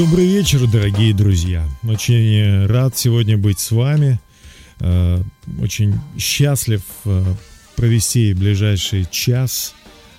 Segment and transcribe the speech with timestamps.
[0.00, 1.68] Добрый вечер, дорогие друзья.
[1.82, 4.18] Очень э, рад сегодня быть с вами.
[4.78, 5.22] Э,
[5.60, 7.22] Очень счастлив э,
[7.76, 9.74] провести ближайший час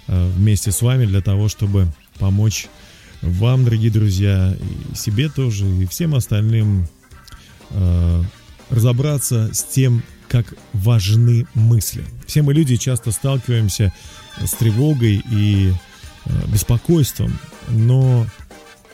[0.07, 1.87] вместе с вами для того, чтобы
[2.19, 2.67] помочь
[3.23, 6.87] вам, дорогие друзья, и себе тоже, и всем остальным
[8.69, 12.03] разобраться с тем, как важны мысли.
[12.27, 13.91] Все мы люди часто сталкиваемся
[14.43, 15.73] с тревогой и
[16.47, 17.39] беспокойством,
[17.69, 18.27] но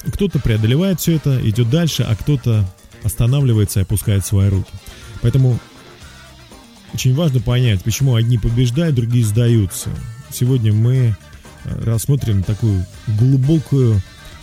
[0.05, 2.65] кто-то преодолевает все это, идет дальше, а кто-то
[3.03, 4.71] останавливается и опускает свои руки.
[5.21, 5.59] Поэтому
[6.93, 9.89] очень важно понять, почему одни побеждают, другие сдаются.
[10.31, 11.15] Сегодня мы
[11.63, 14.01] э, рассмотрим такую глубокую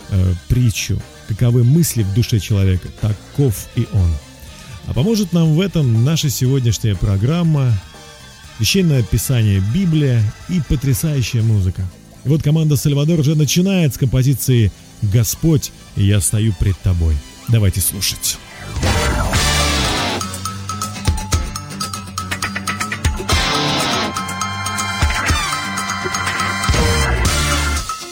[0.09, 1.01] э, притчу.
[1.27, 4.09] Каковы мысли в душе человека, таков и он.
[4.87, 7.71] А поможет нам в этом наша сегодняшняя программа,
[8.57, 11.83] священное писание Библия и потрясающая музыка.
[12.23, 17.15] И вот команда Сальвадор уже начинает с композиции «Господь, я стою пред тобой».
[17.47, 18.37] Давайте слушать.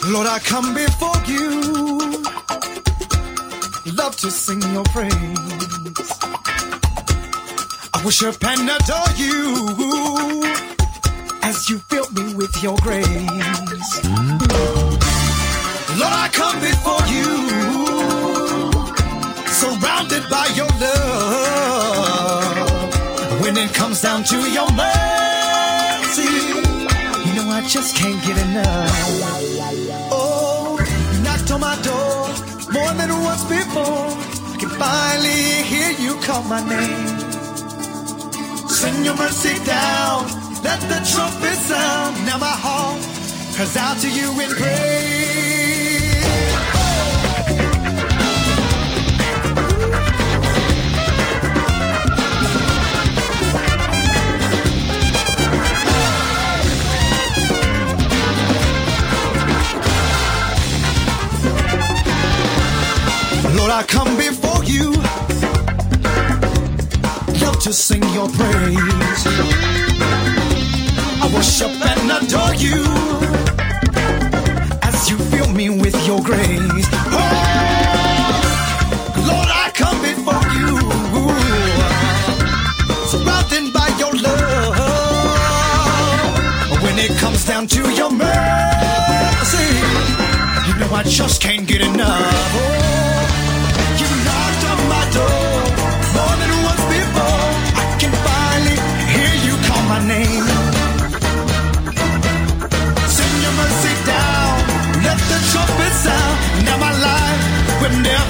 [0.06, 2.22] Lord, I come before you.
[3.96, 5.12] Love to sing your praise.
[7.92, 10.44] I worship and adore you
[11.42, 14.83] as you fill me with your grace.
[15.96, 17.28] Lord, I come before you,
[19.46, 22.60] surrounded by your love.
[23.40, 26.32] When it comes down to your mercy,
[27.24, 28.90] you know I just can't get enough.
[30.10, 30.78] Oh,
[31.12, 32.28] you knocked on my door
[32.72, 34.10] more than once before.
[34.52, 37.18] I can finally hear you call my name.
[38.68, 40.26] Send your mercy down,
[40.64, 42.16] let the trumpet sound.
[42.26, 43.00] Now my heart
[43.54, 45.53] cries out to you in praise.
[63.66, 64.92] Lord, I come before you.
[67.40, 69.24] Love to sing your praise.
[71.22, 72.84] I worship and adore you
[74.82, 76.88] as you fill me with your grace.
[77.08, 77.32] Oh,
[79.30, 80.78] Lord, I come before you,
[83.08, 84.76] surrounded by your love.
[86.82, 89.68] When it comes down to your mercy,
[90.68, 92.83] you know I just can't get enough.
[106.04, 106.36] Sound.
[106.66, 107.42] Now my life
[107.80, 108.23] will never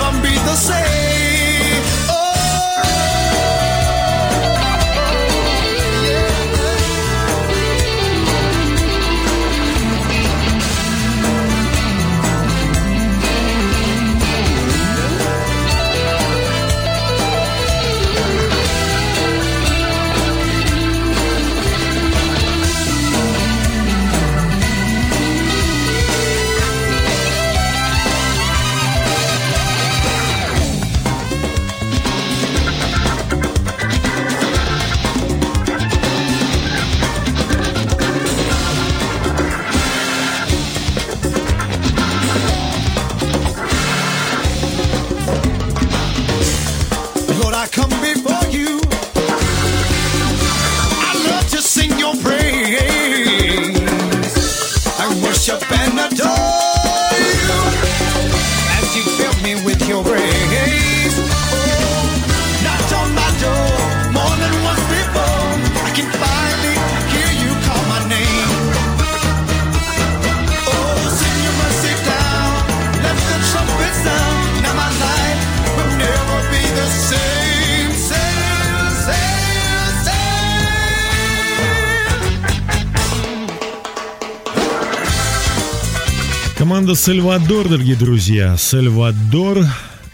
[86.94, 88.56] Команда Сальвадор, дорогие друзья.
[88.56, 89.66] Сальвадор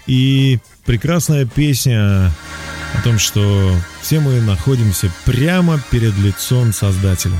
[0.07, 2.33] и прекрасная песня
[2.95, 7.35] о том, что все мы находимся прямо перед лицом Создателя.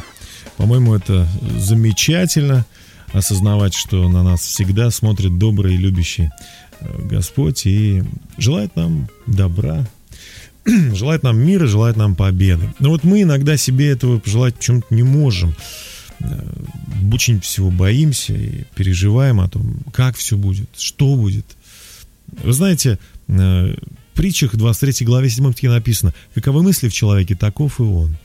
[0.59, 1.27] По-моему, это
[1.57, 2.67] замечательно
[3.15, 6.29] осознавать, что на нас всегда смотрит добрый и любящий
[6.81, 8.03] э, Господь и
[8.37, 9.87] желает нам добра,
[10.67, 12.75] желает нам мира, желает нам победы.
[12.79, 15.55] Но вот мы иногда себе этого пожелать почему-то не можем.
[17.13, 21.47] Очень всего боимся и переживаем о том, как все будет, что будет.
[22.43, 22.99] Вы знаете,
[23.29, 28.17] э, в притчах 23 главе 7 стихе написано, каковы мысли в человеке, таков и он.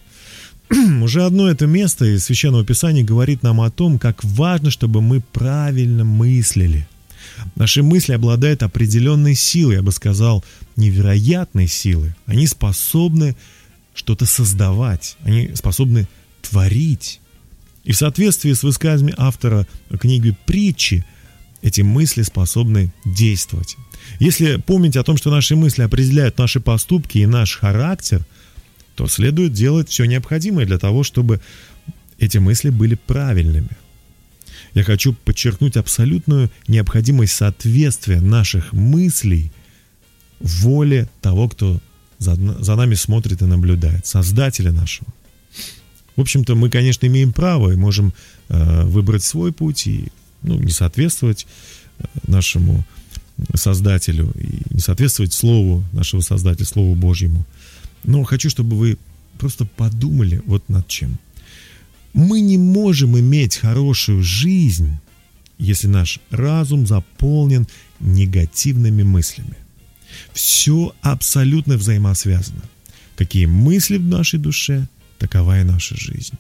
[1.02, 5.22] Уже одно это место из Священного Писания говорит нам о том, как важно, чтобы мы
[5.22, 6.88] правильно мыслили.
[7.56, 10.44] Наши мысли обладают определенной силой, я бы сказал,
[10.76, 12.14] невероятной силой.
[12.26, 13.36] Они способны
[13.94, 16.08] что-то создавать, они способны
[16.42, 17.20] творить.
[17.86, 19.68] И в соответствии с высказами автора
[20.00, 21.06] книги «Притчи»
[21.62, 23.78] эти мысли способны действовать.
[24.20, 28.26] Если помнить о том, что наши мысли определяют наши поступки и наш характер,
[28.96, 31.42] то следует делать все необходимое для того, чтобы
[32.18, 33.70] эти мысли были правильными.
[34.74, 39.52] Я хочу подчеркнуть абсолютную необходимость соответствия наших мыслей
[40.40, 41.80] воле того, кто
[42.18, 45.08] за, за нами смотрит и наблюдает, Создателя нашего.
[46.16, 48.14] В общем-то, мы, конечно, имеем право и можем
[48.50, 50.08] э, выбрать свой путь и
[50.42, 51.46] ну, не соответствовать
[52.00, 52.86] э, нашему
[53.54, 57.46] Создателю и не соответствовать Слову нашего Создателя, Слову Божьему.
[58.04, 58.98] Но хочу, чтобы вы
[59.38, 61.18] просто подумали вот над чем.
[62.14, 64.98] Мы не можем иметь хорошую жизнь,
[65.58, 67.68] если наш разум заполнен
[68.00, 69.58] негативными мыслями.
[70.34, 72.62] Все абсолютно взаимосвязано.
[73.18, 76.36] Какие мысли в нашей душе, такова и наша жизнь.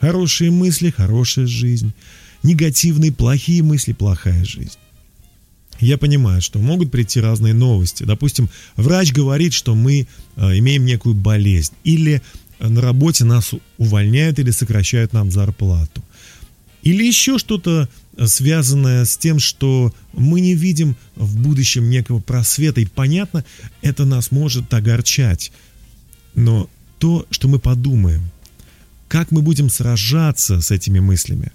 [0.00, 1.92] Хорошие мысли– хорошая жизнь.
[2.42, 4.78] Негативные, плохие мысли– плохая жизнь.
[5.80, 8.02] Я понимаю, что могут прийти разные новости.
[8.04, 10.06] Допустим, врач говорит, что мы
[10.36, 11.74] э, имеем некую болезнь.
[11.84, 12.22] Или
[12.58, 16.02] на работе нас увольняют или сокращают нам зарплату.
[16.82, 22.80] Или еще что-то э, связанное с тем, что мы не видим в будущем некого просвета.
[22.80, 23.44] И понятно,
[23.82, 25.52] это нас может огорчать.
[26.34, 28.22] Но то, что мы подумаем,
[29.08, 31.52] как мы будем сражаться с этими мыслями,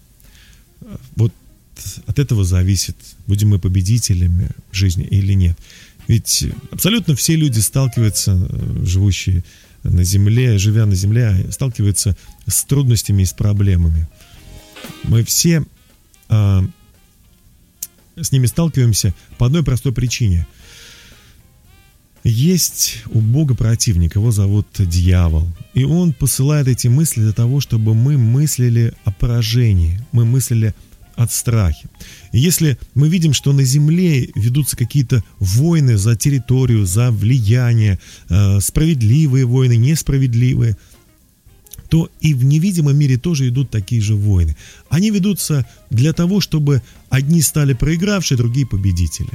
[1.15, 1.33] вот
[2.05, 2.95] от этого зависит,
[3.27, 5.57] будем мы победителями в жизни или нет.
[6.07, 9.43] Ведь абсолютно все люди сталкиваются, э, живущие
[9.83, 12.15] на Земле, живя на Земле, сталкиваются
[12.47, 14.07] с трудностями и с проблемами.
[15.03, 15.63] Мы все
[16.29, 16.63] а,
[18.15, 20.47] с ними сталкиваемся по одной простой причине.
[22.23, 25.47] Есть у Бога противник, его зовут дьявол.
[25.73, 30.75] И он посылает эти мысли для того, чтобы мы мыслили о поражении, мы мыслили
[31.15, 31.87] от страхи.
[32.31, 38.59] И если мы видим, что на Земле ведутся какие-то войны за территорию, за влияние, э,
[38.59, 40.77] справедливые войны, несправедливые,
[41.89, 44.55] то и в невидимом мире тоже идут такие же войны.
[44.89, 49.31] Они ведутся для того, чтобы одни стали проигравшие, другие победители.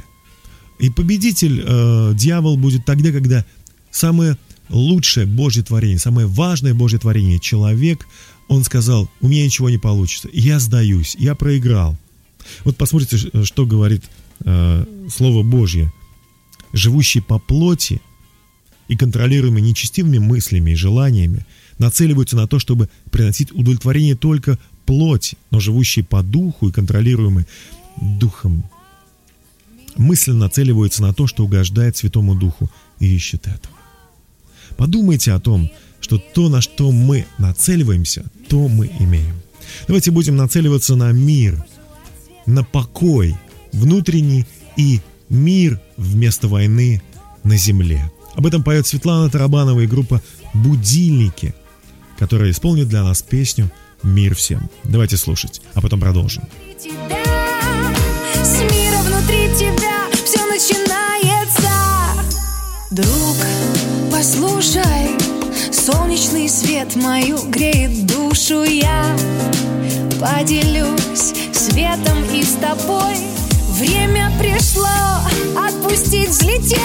[0.79, 3.45] И победитель, э, дьявол, будет тогда, когда
[3.91, 4.37] самое
[4.69, 8.07] лучшее Божье творение, самое важное Божье творение, человек,
[8.47, 11.97] он сказал, у меня ничего не получится, я сдаюсь, я проиграл.
[12.63, 14.03] Вот посмотрите, что говорит
[14.45, 15.91] э, Слово Божье.
[16.73, 18.01] Живущий по плоти
[18.87, 21.45] и контролируемый нечестивыми мыслями и желаниями
[21.77, 27.45] нацеливаются на то, чтобы приносить удовлетворение только плоти, но живущий по духу и контролируемый
[27.99, 28.63] духом
[29.97, 33.75] мысленно нацеливаются на то, что угождает Святому Духу и ищет этого.
[34.75, 39.35] Подумайте о том, что то, на что мы нацеливаемся, то мы имеем.
[39.87, 41.65] Давайте будем нацеливаться на мир,
[42.45, 43.35] на покой
[43.73, 44.45] внутренний
[44.77, 47.01] и мир вместо войны
[47.43, 48.11] на земле.
[48.35, 50.21] Об этом поет Светлана Тарабанова и группа
[50.53, 51.55] «Будильники»,
[52.19, 53.71] которая исполнит для нас песню
[54.03, 54.69] «Мир всем».
[54.83, 56.43] Давайте слушать, а потом продолжим.
[58.43, 58.86] С
[62.97, 63.37] Друг,
[64.11, 65.15] послушай,
[65.71, 69.15] Солнечный свет мою греет душу я.
[70.19, 73.17] Поделюсь светом и с тобой.
[73.73, 74.87] Время пришло
[75.55, 76.79] отпустить, взлететь.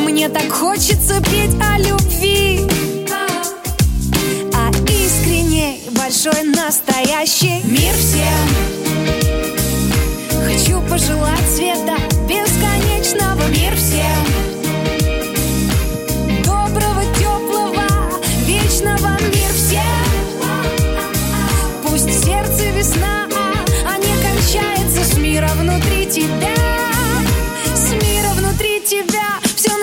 [0.00, 2.68] Мне так хочется петь о любви.
[4.54, 8.48] А искренней, большой, настоящий Мир всем.
[10.44, 11.96] Хочу пожелать света
[12.26, 13.46] бесконечного.
[13.50, 14.47] Мир всем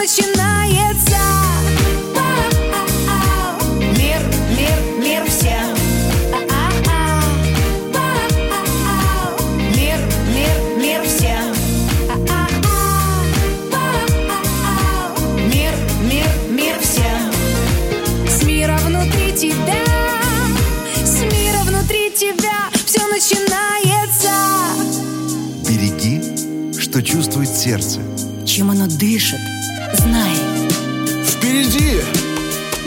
[0.06, 1.18] начинается.
[3.98, 4.22] Мир,
[4.56, 5.76] мир, мир всем.
[9.76, 9.98] Мир,
[10.28, 11.56] мир, мир всем.
[15.52, 17.32] Мир, мир, мир всем.
[18.30, 19.84] С мира внутри тебя,
[21.04, 24.30] с мира внутри тебя все начинается.
[25.68, 28.02] Береги, что чувствует сердце.
[28.46, 29.40] Чем оно дышит,
[30.06, 30.36] знай.
[31.26, 32.02] Впереди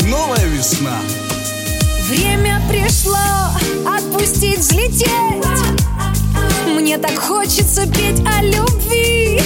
[0.07, 0.99] новая весна.
[2.09, 3.17] Время пришло
[3.87, 5.45] отпустить, взлететь.
[6.67, 9.41] Мне так хочется петь о любви.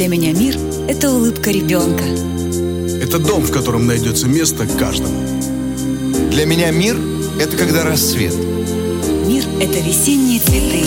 [0.00, 0.56] Для меня мир—
[0.88, 2.04] это улыбка ребенка.
[3.02, 5.14] Это дом, в котором найдется место каждому.
[6.30, 6.96] Для меня мир–
[7.38, 8.34] это когда рассвет.
[9.26, 10.86] Мир— это весенние цветы.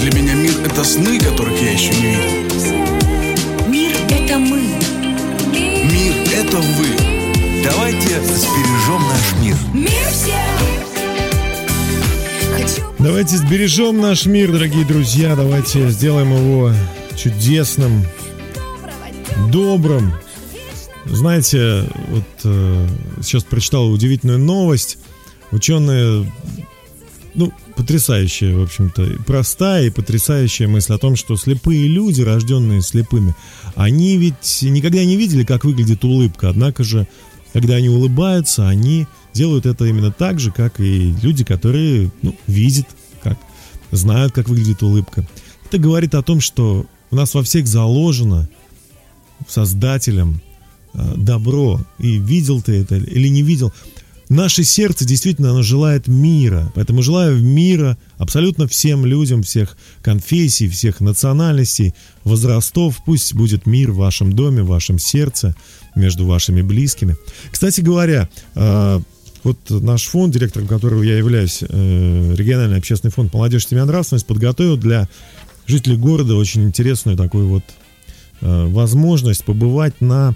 [0.00, 3.68] Для меня мир— это сны, которых я еще не видел.
[3.68, 4.62] Мир— это мы.
[5.52, 6.86] Мир— это вы.
[7.62, 9.56] Давайте сбережем наш мир.
[9.74, 10.32] Мир всем.
[12.98, 15.36] Давайте сбережем наш мир, дорогие друзья.
[15.36, 16.72] Давайте сделаем его
[17.24, 18.04] чудесным,
[19.50, 20.12] добрым.
[21.06, 22.88] Знаете, вот э,
[23.22, 24.98] сейчас прочитал удивительную новость.
[25.50, 26.30] Ученые,
[27.34, 33.34] ну, потрясающая, в общем-то, простая и потрясающая мысль о том, что слепые люди, рожденные слепыми,
[33.74, 36.50] они ведь никогда не видели, как выглядит улыбка.
[36.50, 37.06] Однако же,
[37.54, 42.86] когда они улыбаются, они делают это именно так же, как и люди, которые ну, видят,
[43.22, 43.38] как
[43.92, 45.26] знают, как выглядит улыбка.
[45.66, 48.48] Это говорит о том, что у нас во всех заложено
[49.48, 50.40] создателем
[50.94, 51.80] э, добро.
[52.00, 53.72] И видел ты это или не видел.
[54.28, 56.72] Наше сердце действительно оно желает мира.
[56.74, 61.94] Поэтому желаю мира абсолютно всем людям, всех конфессий, всех национальностей,
[62.24, 63.00] возрастов.
[63.06, 65.54] Пусть будет мир в вашем доме, в вашем сердце,
[65.94, 67.16] между вашими близкими.
[67.52, 69.00] Кстати говоря, э,
[69.44, 74.76] вот наш фонд, директором которого я являюсь, э, региональный общественный фонд «Молодежь, семья, нравственность», подготовил
[74.76, 75.08] для
[75.66, 77.64] жителей города очень интересную такую вот
[78.40, 80.34] э, возможность побывать на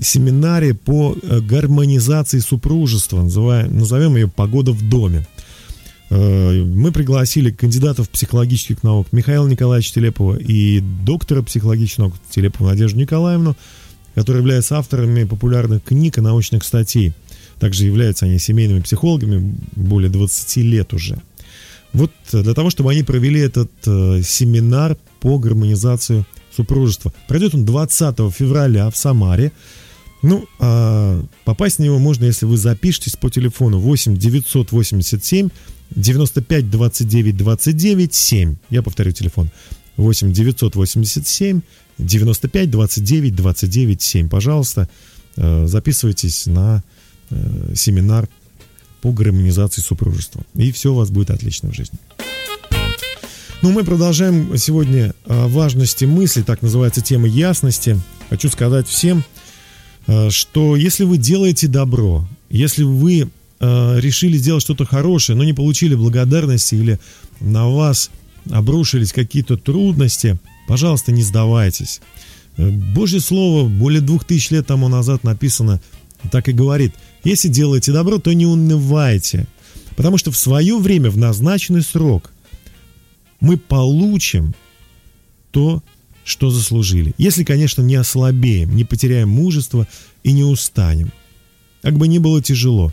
[0.00, 5.26] семинаре по э, гармонизации супружества, называем, назовем ее «Погода в доме».
[6.10, 12.98] Э, Мы пригласили кандидатов психологических наук Михаила Николаевича Телепова и доктора психологических наук Телепову Надежду
[12.98, 13.56] Николаевну,
[14.14, 17.12] которые являются авторами популярных книг и научных статей.
[17.58, 21.18] Также являются они семейными психологами более 20 лет уже.
[21.92, 27.12] Вот э, для того, чтобы они провели этот э, семинар по гармонизации супружества.
[27.28, 29.52] Пройдет он 20 февраля в Самаре.
[30.22, 35.48] Ну, а попасть на него можно, если вы запишетесь по телефону 8 987
[35.90, 38.56] 95 29 29 7.
[38.70, 39.50] Я повторю телефон.
[39.96, 41.60] 8 987
[41.98, 44.28] 95 29 29 7.
[44.28, 44.88] Пожалуйста,
[45.36, 46.82] э, записывайтесь на
[47.30, 48.28] э, семинар
[49.02, 50.42] по гармонизации супружества.
[50.54, 51.98] И все у вас будет отлично в жизни.
[53.60, 58.00] Ну, мы продолжаем сегодня о важности мысли, так называется тема ясности.
[58.30, 59.24] Хочу сказать всем,
[60.06, 63.28] э, что если вы делаете добро, если вы
[63.60, 66.98] э, решили сделать что-то хорошее, но не получили благодарности или
[67.40, 68.10] на вас
[68.50, 72.00] обрушились какие-то трудности, пожалуйста, не сдавайтесь.
[72.56, 75.80] Э, Божье Слово более двух тысяч лет тому назад написано,
[76.30, 79.46] так и говорит, если делаете добро, то не унывайте,
[79.96, 82.32] потому что в свое время, в назначенный срок,
[83.40, 84.54] мы получим
[85.50, 85.82] то,
[86.24, 87.14] что заслужили.
[87.18, 89.88] Если, конечно, не ослабеем, не потеряем мужество
[90.22, 91.12] и не устанем.
[91.82, 92.92] Как бы ни было тяжело.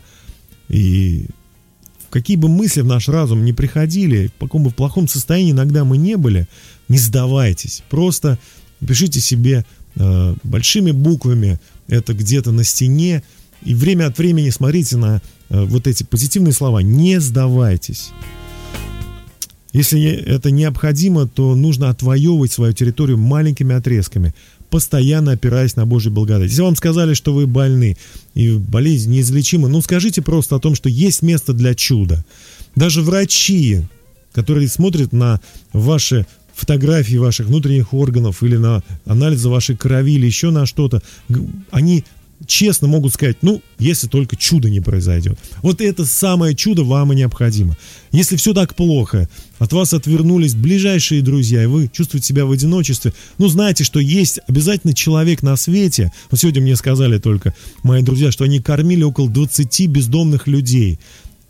[0.68, 1.26] И
[2.10, 5.96] какие бы мысли в наш разум не приходили, в каком бы плохом состоянии иногда мы
[5.96, 6.48] не были,
[6.88, 7.82] не сдавайтесь.
[7.88, 8.38] Просто
[8.84, 13.22] пишите себе э, большими буквами это где-то на стене,
[13.64, 16.80] и время от времени смотрите на э, вот эти позитивные слова.
[16.80, 18.10] Не сдавайтесь.
[19.72, 24.34] Если это необходимо, то нужно отвоевывать свою территорию маленькими отрезками,
[24.68, 26.50] постоянно опираясь на Божью благодать.
[26.50, 27.96] Если вам сказали, что вы больны
[28.34, 32.24] и болезнь неизлечима, ну скажите просто о том, что есть место для чуда.
[32.74, 33.82] Даже врачи,
[34.32, 35.40] которые смотрят на
[35.72, 41.02] ваши фотографии ваших внутренних органов или на анализы вашей крови или еще на что-то,
[41.70, 42.04] они
[42.46, 45.38] честно могут сказать, ну, если только чудо не произойдет.
[45.62, 47.76] Вот это самое чудо вам и необходимо.
[48.12, 49.28] Если все так плохо,
[49.58, 54.40] от вас отвернулись ближайшие друзья, и вы чувствуете себя в одиночестве, ну, знаете, что есть
[54.48, 56.12] обязательно человек на свете.
[56.30, 60.98] Вот сегодня мне сказали только мои друзья, что они кормили около 20 бездомных людей.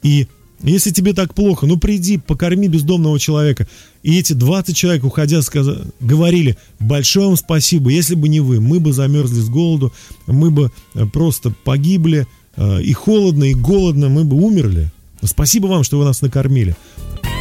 [0.03, 0.27] И
[0.63, 3.67] если тебе так плохо, ну приди, покорми бездомного человека.
[4.03, 8.81] И эти 20 человек, уходя, сказали, говорили, большое вам спасибо, если бы не вы, мы
[8.81, 9.93] бы замерзли с голоду,
[10.27, 12.27] мы бы э, просто погибли,
[12.57, 14.91] э, и холодно, и голодно, мы бы умерли.
[15.23, 16.77] Спасибо вам, что вы нас накормили.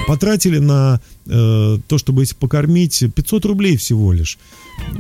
[0.08, 4.38] Потратили на э, то, чтобы их покормить, 500 рублей всего лишь.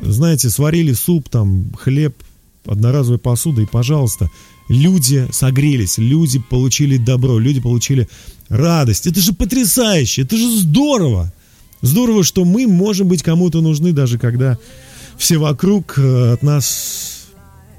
[0.02, 2.16] Знаете, сварили суп, там, хлеб,
[2.66, 4.30] одноразовая посуда, и, пожалуйста,
[4.70, 8.08] люди согрелись, люди получили добро, люди получили
[8.48, 9.08] радость.
[9.08, 11.34] Это же потрясающе, это же здорово.
[11.82, 14.58] Здорово, что мы можем быть кому-то нужны, даже когда
[15.18, 17.28] все вокруг э, от нас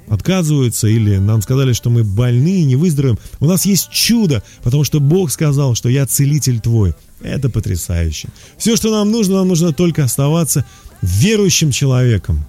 [0.07, 3.17] отказываются или нам сказали, что мы больны и не выздоровеем.
[3.39, 6.93] У нас есть чудо, потому что Бог сказал, что я целитель твой.
[7.21, 8.29] Это потрясающе.
[8.57, 10.65] Все, что нам нужно, нам нужно только оставаться
[11.01, 12.43] верующим человеком,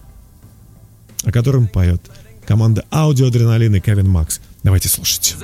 [1.24, 2.02] о котором поет
[2.46, 4.40] команда Аудиоадреналин и Кевин Макс.
[4.62, 5.36] Давайте слушать.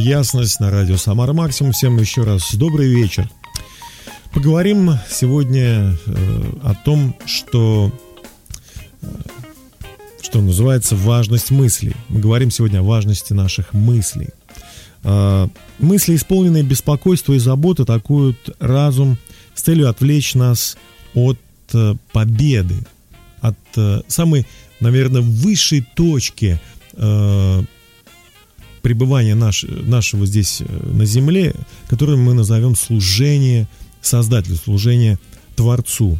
[0.00, 1.72] Ясность на радио Самара Максимум.
[1.72, 3.28] Всем еще раз добрый вечер.
[4.32, 7.92] Поговорим сегодня э, о том, что,
[9.02, 9.06] э,
[10.22, 11.94] что называется важность мыслей.
[12.08, 14.30] Мы говорим сегодня о важности наших мыслей.
[15.04, 19.18] Э, мысли, исполненные беспокойства и заботы, атакуют разум
[19.54, 20.78] с целью отвлечь нас
[21.14, 21.38] от
[22.12, 22.74] победы,
[23.40, 23.56] от
[24.08, 24.44] самой,
[24.80, 26.58] наверное, высшей точки
[28.82, 31.54] пребывания наш, нашего здесь э, на земле,
[31.88, 33.68] которое мы назовем служение
[34.02, 35.18] Создателю, служение
[35.56, 36.18] Творцу.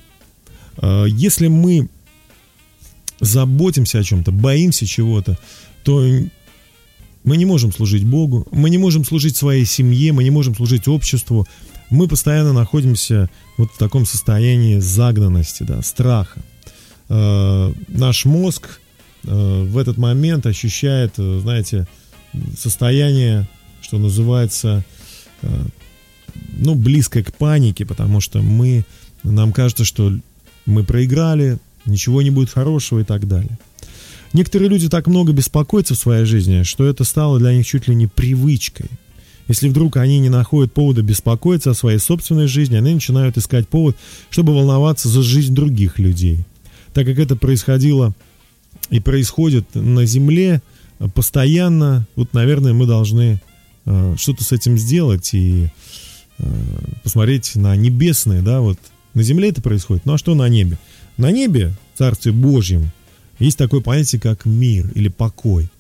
[0.77, 1.89] Э, Если мы
[3.21, 5.39] заботимся о чем-то, боимся чего-то,
[5.85, 6.05] то
[7.25, 10.89] мы не можем служить Богу, мы не можем служить своей семье, мы не можем служить
[10.89, 11.47] обществу.
[11.91, 16.41] Мы постоянно находимся вот в таком состоянии загнанности, да, страха.
[17.09, 18.81] Э, наш мозг
[19.23, 21.87] в этот момент ощущает, знаете,
[22.57, 23.49] состояние,
[23.81, 24.85] что называется,
[25.43, 25.49] э,
[26.59, 28.85] ну, близкое к панике, потому что мы,
[29.23, 30.13] нам кажется, что
[30.67, 33.59] мы проиграли, ничего не будет хорошего и так далее.
[34.33, 37.95] Некоторые люди так много беспокоятся в своей жизни, что это стало для них чуть ли
[37.95, 38.87] не привычкой.
[39.49, 43.97] Если вдруг они не находят повода беспокоиться о своей собственной жизни, они начинают искать повод,
[44.31, 46.45] чтобы волноваться за жизнь других людей.
[46.95, 48.15] Так как это происходило
[48.91, 50.63] и происходит на Земле
[51.09, 53.41] постоянно, вот, наверное, мы должны
[53.87, 55.69] э, что-то с этим сделать и
[56.39, 56.45] э,
[57.03, 58.79] посмотреть на небесные, да, вот
[59.15, 60.79] на Земле это происходит, ну а что на небе?
[61.17, 62.91] На небе, в Царстве Божьем,
[63.39, 65.71] есть такое понятие, как мир или покой.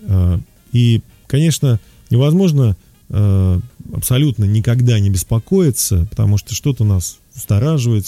[0.00, 0.38] Э,
[0.72, 2.76] и, конечно, невозможно
[3.08, 3.60] э,
[3.92, 8.06] абсолютно никогда не беспокоиться, потому что что-то нас устораживает,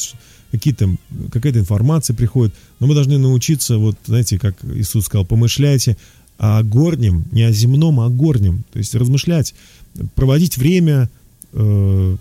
[0.51, 0.97] какие-то,
[1.33, 5.97] какая-то информация приходит, но мы должны научиться, вот, знаете, как Иисус сказал, помышляйте
[6.41, 9.55] о горнем, не о земном, а о горнем, то есть размышлять,
[10.15, 11.11] проводить время,
[11.53, 12.17] э,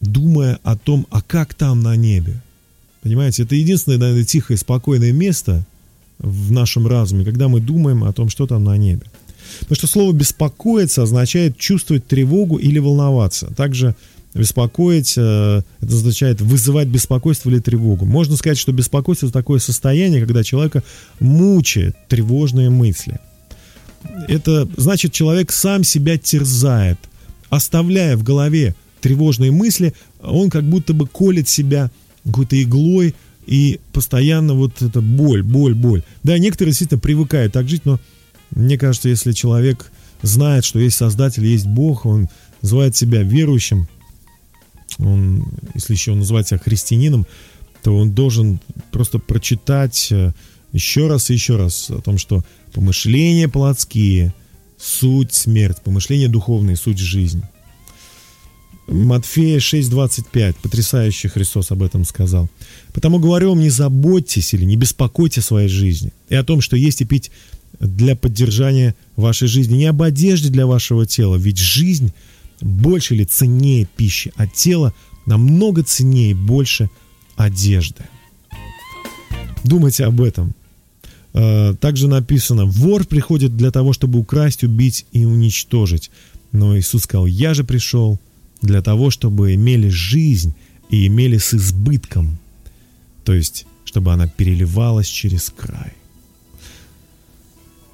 [0.00, 2.40] думая о том, а как там на небе.
[3.02, 5.66] Понимаете, это единственное, наверное, тихое, спокойное место
[6.18, 9.04] в нашем разуме, когда мы думаем о том, что там на небе.
[9.60, 13.52] Потому что слово «беспокоиться» означает чувствовать тревогу или волноваться.
[13.54, 13.94] Также
[14.36, 18.04] беспокоить, э, это означает вызывать беспокойство или тревогу.
[18.04, 20.82] Можно сказать, что беспокойство– это такое состояние, когда человека
[21.20, 23.18] мучает тревожные мысли.
[24.28, 26.98] Это значит, человек сам себя терзает,
[27.50, 31.90] оставляя в голове тревожные мысли, он как будто бы колет себя
[32.24, 33.14] какой-то иглой,
[33.46, 36.02] и постоянно вот эта боль, боль, боль.
[36.24, 38.00] Да, некоторые действительно привыкают так жить, но
[38.50, 39.90] мне кажется, если человек
[40.22, 42.28] знает, что есть Создатель, есть Бог, он
[42.62, 43.86] называет себя верующим,
[44.98, 47.26] он, если еще он называет себя христианином,
[47.82, 50.32] то он должен просто прочитать э,
[50.72, 54.34] еще раз и еще раз о том, что помышления плотские–
[54.78, 57.42] суть смерть, помышления духовные– суть жизнь.
[58.86, 62.48] Матфея 6.25, потрясающе Христос об этом сказал.
[62.92, 66.76] «Потому говорю вам, не заботьтесь или не беспокойте о своей жизни и о том, что
[66.76, 67.32] есть и пить
[67.80, 72.12] для поддержания вашей жизни, не об одежде для вашего тела, ведь жизнь
[72.60, 74.92] больше или ценнее пищи, а тело
[75.26, 76.90] намного ценнее больше
[77.36, 78.04] одежды.
[79.64, 80.54] Думайте об этом.
[81.34, 86.10] Э, также написано, вор приходит для того, чтобы украсть, убить и уничтожить.
[86.52, 88.18] Но Иисус сказал, я же пришел
[88.62, 90.54] для того, чтобы имели жизнь
[90.88, 92.38] и имели с избытком.
[93.24, 95.92] То есть, чтобы она переливалась через край.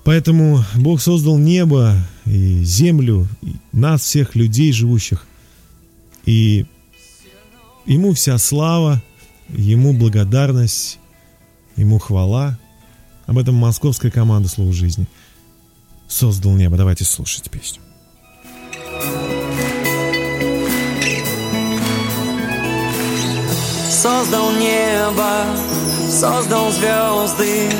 [0.05, 5.27] Поэтому Бог создал небо и землю, и нас, всех людей, живущих.
[6.27, 6.67] И
[7.87, 9.03] Ему вся слава,
[9.49, 10.99] Ему благодарность,
[11.77, 12.59] Ему хвала.
[13.27, 15.07] Об этом московская команда «Слово жизни»
[16.09, 16.77] создал небо.
[16.77, 17.81] Давайте слушать песню.
[23.91, 25.47] Создал небо,
[26.11, 27.71] создал звезды,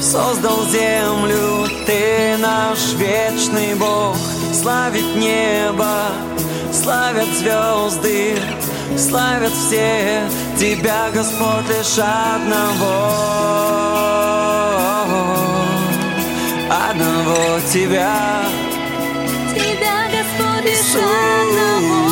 [0.00, 4.16] создал землю, ты наш вечный Бог.
[4.52, 6.08] Славит небо,
[6.72, 8.36] славят звезды,
[8.98, 10.22] славят все
[10.58, 13.30] тебя, Господь, лишь одного.
[16.90, 18.42] Одного тебя.
[19.54, 22.09] Тебя, Господь, лишь одного.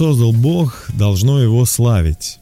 [0.00, 2.38] Создал Бог, должно его славить.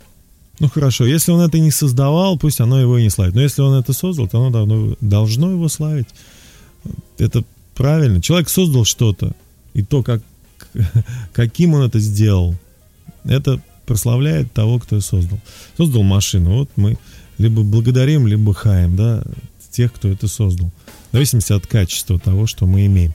[0.60, 3.34] Ну хорошо, если он это не создавал, пусть оно его и не славит.
[3.34, 6.06] Но если он это создал, то оно давно- должно его славить.
[7.18, 7.42] Это
[7.74, 8.22] правильно.
[8.22, 9.32] Человек создал что-то,
[9.74, 10.22] и то, как,
[11.32, 12.54] каким он это сделал,
[13.24, 15.40] это прославляет того, кто ее создал.
[15.76, 16.96] Создал машину, вот мы
[17.38, 19.24] либо благодарим, либо хаем, да,
[19.72, 20.70] тех, кто это создал.
[21.10, 23.14] В зависимости от качества того, что мы имеем.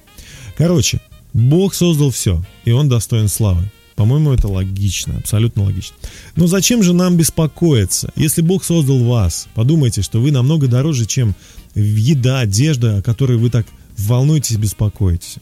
[0.57, 0.99] Короче,
[1.31, 3.71] Бог создал все, и Он достоин славы.
[3.95, 5.95] По-моему, это логично, абсолютно логично.
[6.35, 8.11] Но зачем же нам беспокоиться?
[8.15, 11.35] Если Бог создал вас, подумайте, что вы намного дороже, чем
[11.75, 13.65] еда, одежда, о которой вы так
[13.97, 15.37] волнуетесь, беспокоитесь.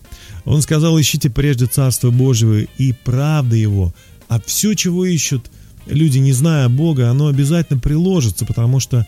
[0.46, 3.94] Он сказал, ищите прежде Царство Божьего и правды Его,
[4.28, 5.50] а все, чего ищут
[5.86, 9.06] люди, не зная Бога, оно обязательно приложится, потому что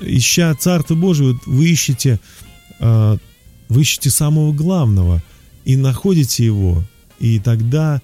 [0.00, 2.20] ища Царство Божьего, вы ищете,
[2.80, 3.18] э,
[3.68, 5.22] вы ищете самого главного
[5.64, 6.84] и находите его,
[7.18, 8.00] и тогда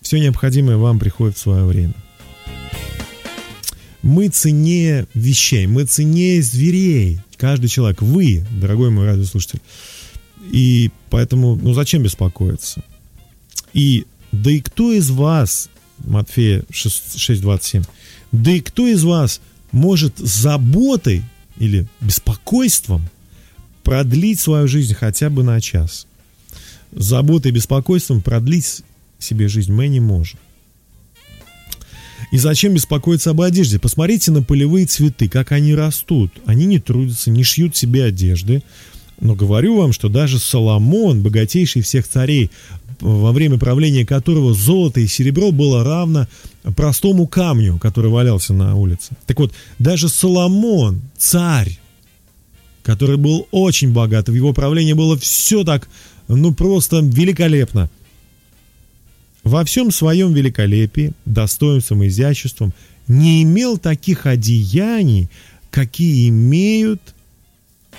[0.00, 1.94] все необходимое вам приходит в свое время.
[4.02, 7.20] Мы ценнее вещей, мы ценнее зверей.
[7.36, 9.60] Каждый человек, вы, дорогой мой радиослушатель.
[10.50, 12.82] И поэтому, ну зачем беспокоиться?
[13.72, 17.86] И да и кто из вас, Матфея 6 6.27,
[18.32, 21.22] да и кто из вас может заботой
[21.58, 23.08] или беспокойством
[23.82, 26.06] продлить свою жизнь хотя бы на час?
[26.92, 28.82] Заботой и беспокойством продлить
[29.20, 30.38] себе жизнь мы не можем.
[32.30, 33.78] И зачем беспокоиться об одежде?
[33.78, 36.30] Посмотрите на полевые цветы, как они растут.
[36.46, 38.62] Они не трудятся, не шьют себе одежды.
[39.20, 42.50] Но говорю вам, что даже Соломон, богатейший всех царей,
[43.00, 46.26] во время правления которого золото и серебро было равно
[46.76, 49.16] простому камню, который валялся на улице.
[49.26, 51.78] Так вот, даже Соломон, царь,
[52.82, 55.88] который был очень богат, в его правлении было все так,
[56.28, 57.90] ну просто великолепно.
[59.44, 62.72] Во всем своем великолепии, достоинством и изяществом
[63.08, 65.28] не имел таких одеяний,
[65.70, 67.00] какие имеют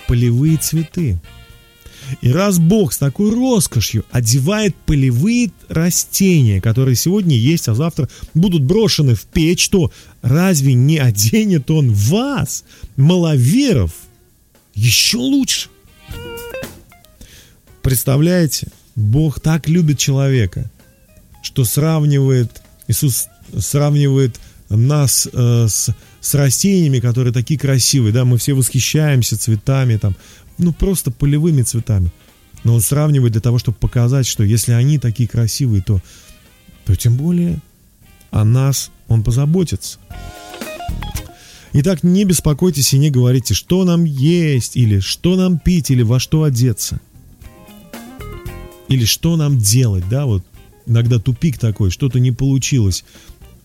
[0.08, 1.20] полевые цветы.
[2.22, 8.64] И раз Бог с такой роскошью одевает полевые растения, которые сегодня есть, а завтра будут
[8.64, 12.66] брошены в печь, то разве не оденет Он вас,
[12.98, 13.94] маловеров,
[14.76, 15.70] еще лучше?
[17.82, 20.70] Представляете, Бог так любит человека,
[21.42, 23.28] что сравнивает, Иисус
[23.58, 25.90] сравнивает нас э, с,
[26.22, 30.16] с растениями, которые такие красивые, да, мы все восхищаемся цветами, там,
[30.58, 32.12] ну просто полевыми цветами.
[32.64, 36.00] Но он сравнивает для того, чтобы показать, что если они такие красивые, то,
[36.86, 37.60] то тем более
[38.30, 39.98] о нас он позаботится.
[41.74, 46.20] Итак, не беспокойтесь и не говорите, что нам есть, или что нам пить, или во
[46.20, 47.00] что одеться.
[48.90, 50.44] Или что нам делать, да, вот
[50.86, 53.04] иногда тупик такой, что-то не получилось,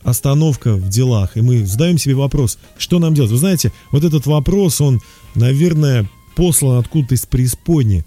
[0.02, 3.30] остановка в делах, и мы задаем себе вопрос, что нам делать.
[3.30, 5.00] Вы знаете, вот этот вопрос, он,
[5.34, 8.04] наверное, послан откуда-то из преисподней,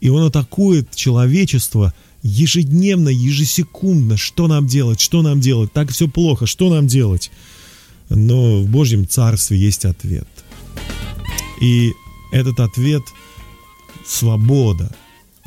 [0.00, 1.92] и он атакует человечество
[2.22, 7.30] ежедневно, ежесекундно, что нам делать, что нам делать, так все плохо, что нам делать.
[8.08, 10.28] Но в Божьем Царстве есть ответ.
[11.60, 11.92] И
[12.32, 13.02] этот ответ–
[14.10, 14.94] свобода,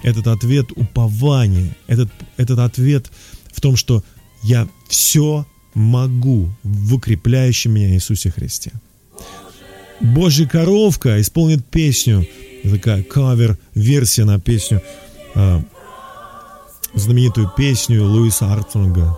[0.03, 3.11] этот ответ– упование, этот, этот ответ
[3.51, 4.03] в том, что
[4.43, 8.71] я все могу в укрепляющем меня Иисусе Христе.
[9.99, 12.27] Божья коровка исполнит песню,
[12.63, 14.81] такая кавер-версия на песню,
[15.35, 15.61] э,
[16.93, 19.17] знаменитую песню Луиса Артунга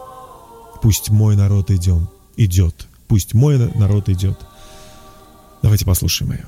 [0.81, 4.39] «Пусть мой народ идем, идет, пусть мой народ идет».
[5.63, 6.45] Давайте послушаем ее.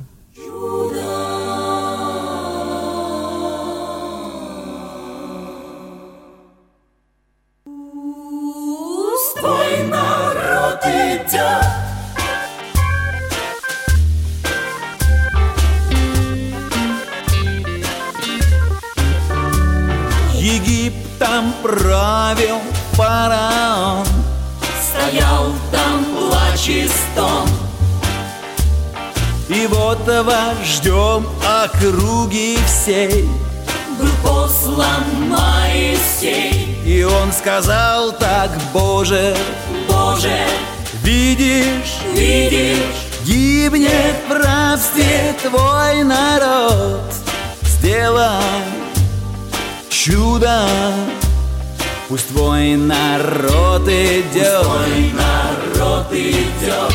[11.28, 11.66] Идет.
[20.36, 22.62] Египтом правил
[22.94, 24.06] фараон
[24.82, 27.50] Стоял там плач и стон.
[29.50, 31.26] И вот вождем
[31.64, 33.30] округи всей
[33.98, 37.04] Был послан Моисей.
[37.04, 39.36] он сказал так, Боже,
[39.88, 40.38] Боже,
[41.08, 47.02] видишь, видишь, гибнет в рабстве твой народ.
[47.62, 48.44] Сделай
[49.90, 50.68] чудо,
[52.10, 54.64] пусть твой народ идет.
[54.64, 56.94] Пусть твой народ идет.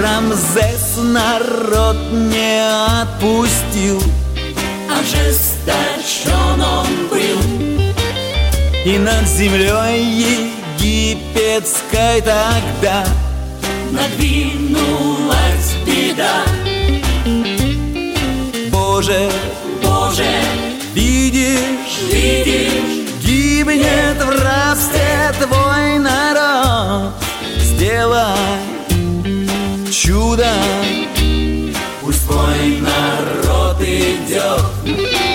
[0.00, 2.62] Рамзес народ не
[3.02, 4.02] отпустил
[5.00, 5.43] Ожесточен
[8.84, 13.06] И над землей египетской тогда
[13.90, 16.44] Надвинулась беда.
[18.70, 19.30] Боже,
[19.82, 20.26] Боже,
[20.92, 27.14] видишь, видишь Гибнет в рабстве твой народ.
[27.60, 28.36] Сделай
[29.90, 30.52] чудо.
[32.02, 35.33] Пусть твой народ идет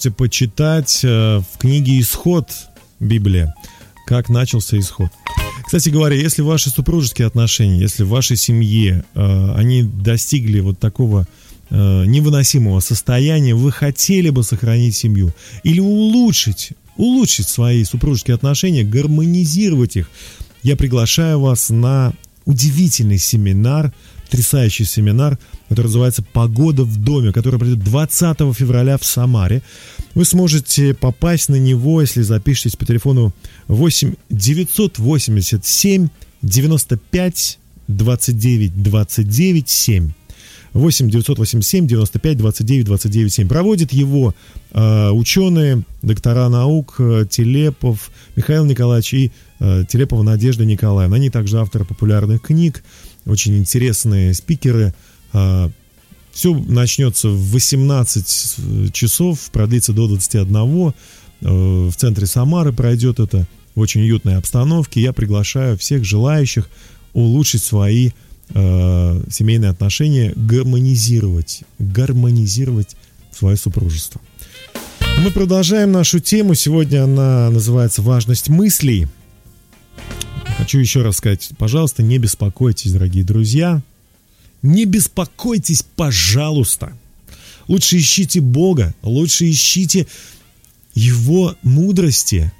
[0.00, 2.48] можете почитать э, в книге «Исход»
[3.00, 3.54] Библия.
[4.06, 5.10] Как начался исход.
[5.66, 11.26] Кстати говоря, если ваши супружеские отношения, если в вашей семье э, они достигли вот такого
[11.68, 15.34] э, невыносимого состояния, вы хотели бы сохранить семью
[15.64, 20.10] или улучшить, улучшить свои супружеские отношения, гармонизировать их,
[20.62, 22.14] я приглашаю вас на
[22.46, 23.92] удивительный семинар,
[24.24, 25.38] потрясающий семинар,
[25.70, 29.62] который называется «Погода в доме», который пройдет 20 февраля в Самаре.
[30.16, 33.32] Вы сможете попасть на него, если запишетесь по телефону
[33.68, 36.08] 8 987
[36.42, 40.10] 95 29 29 7.
[40.72, 43.48] 8 987 95 29 29 7.
[43.48, 44.34] Проводит его
[44.72, 51.16] э, ученые, доктора наук э, Телепов Михаил Николаевич и э, Телепова Надежда Николаевна.
[51.16, 52.82] Они также авторы популярных книг,
[53.24, 54.94] очень интересные спикеры.
[55.32, 55.70] Э,
[56.32, 60.54] все начнется в 18 часов, продлится до 21.
[60.56, 60.92] Э,
[61.40, 65.00] в центре Самары пройдет это в очень уютной обстановке.
[65.00, 66.68] Я приглашаю всех желающих
[67.12, 68.10] улучшить свои
[68.50, 72.96] э, семейные отношения, гармонизировать, гармонизировать
[73.32, 74.20] свое супружество.
[75.22, 76.54] Мы продолжаем нашу тему.
[76.54, 79.06] Сегодня она называется «Важность мыслей».
[80.56, 83.82] Хочу еще раз сказать, пожалуйста, не беспокойтесь, дорогие друзья.
[84.62, 86.96] Не беспокойтесь, пожалуйста.
[87.68, 90.06] Лучше ищите Бога, лучше ищите
[90.94, 92.52] Его мудрости,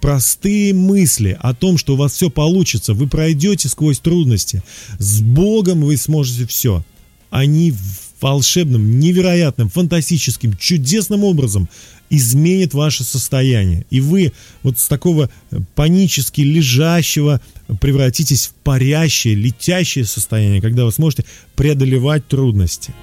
[0.00, 4.62] простые мысли о том, что у вас все получится, вы пройдете сквозь трудности.
[4.98, 6.84] С Богом вы сможете все.
[7.30, 7.72] Они
[8.20, 11.68] волшебным, невероятным, фантастическим, чудесным образом
[12.10, 13.86] изменит ваше состояние.
[13.90, 15.30] И вы вот с такого
[15.74, 17.40] панически лежащего
[17.80, 22.94] превратитесь в парящее, летящее состояние, когда вы сможете преодолевать трудности.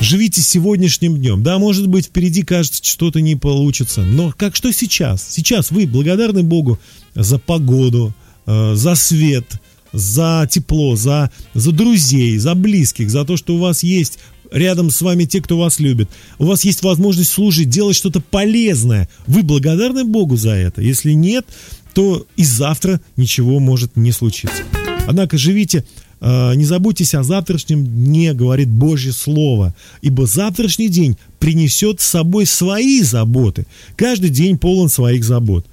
[0.00, 1.42] Живите сегодняшним днем.
[1.42, 4.02] Да, может быть, впереди кажется, что-то не получится.
[4.02, 5.26] Но как что сейчас?
[5.28, 6.78] Сейчас вы благодарны Богу
[7.14, 8.12] за погоду,
[8.46, 9.46] э, за свет,
[9.94, 14.18] за тепло, за, за друзей, за близких, за то, что у вас есть
[14.50, 16.10] рядом с вами те, кто вас любит.
[16.38, 19.08] У вас есть возможность служить, делать что-то полезное.
[19.26, 20.82] Вы благодарны Богу за это?
[20.82, 21.46] Если нет,
[21.94, 24.62] то и завтра ничего может не случиться.
[25.06, 25.84] Однако живите
[26.24, 32.46] Э, Не заботьтесь о завтрашнем дне, говорит Божье Слово, ибо завтрашний день принесет с собой
[32.46, 33.66] свои заботы.
[33.94, 35.66] Каждый день полон своих забот.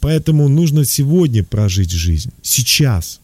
[0.00, 3.20] Поэтому нужно сегодня прожить жизнь, сейчас.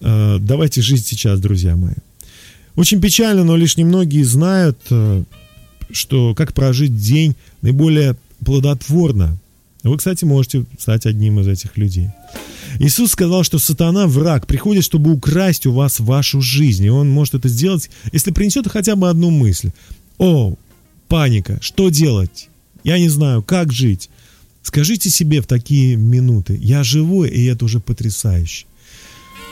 [0.00, 1.94] Э, Давайте жить сейчас, друзья мои.
[2.74, 5.22] Очень печально, но лишь немногие знают, э,
[5.90, 9.38] что как прожить день наиболее плодотворно.
[9.82, 12.08] Вы, кстати, можете стать одним из этих людей.
[12.80, 16.84] Иисус сказал, что сатана враг, приходит, чтобы украсть у вас вашу жизнь.
[16.84, 19.70] И он может это сделать, если принесет хотя бы одну мысль.
[20.18, 20.54] О,
[21.08, 22.48] паника, что делать?
[22.84, 24.10] Я не знаю, как жить.
[24.62, 28.66] Скажите себе в такие минуты, я живой, и это уже потрясающе.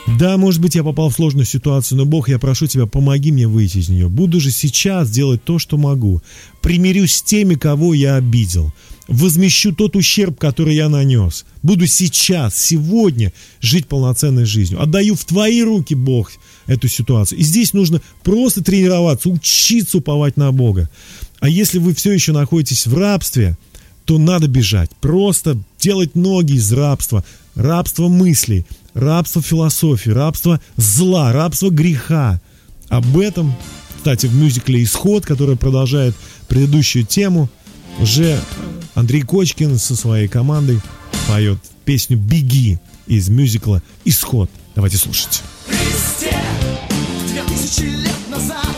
[0.07, 3.47] Да, может быть, я попал в сложную ситуацию, но Бог, я прошу тебя, помоги мне
[3.47, 4.07] выйти из нее.
[4.07, 6.21] Буду же сейчас делать то, что могу.
[6.61, 8.71] Примирюсь с теми, кого я обидел.
[9.07, 11.45] Возмещу тот ущерб, который я нанес.
[11.63, 14.81] Буду сейчас, сегодня жить полноценной жизнью.
[14.81, 16.31] Отдаю в твои руки, Бог,
[16.67, 17.39] эту ситуацию.
[17.39, 20.89] И здесь нужно просто тренироваться, учиться уповать на Бога.
[21.39, 23.57] А если вы все еще находитесь в рабстве,
[24.05, 24.91] то надо бежать.
[25.01, 27.23] Просто делать ноги из рабства.
[27.55, 28.65] Рабство мыслей,
[28.95, 32.41] рабство философии, рабство зла, рабство греха.
[32.89, 33.55] Об этом,
[33.97, 36.15] кстати, в мюзикле «Исход», который продолжает
[36.47, 37.49] предыдущую тему,
[37.99, 38.39] уже
[38.95, 40.81] Андрей Кочкин со своей командой
[41.27, 44.49] поет песню «Беги» из мюзикла «Исход».
[44.73, 45.43] Давайте слушать.
[45.67, 46.37] Христе,
[47.29, 48.75] две тысячи лет назад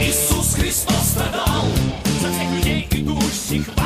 [0.00, 1.64] Иисус Христос страдал
[2.20, 3.85] за всех людей, идущих в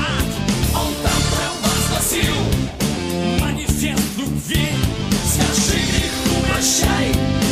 [6.60, 7.49] shame.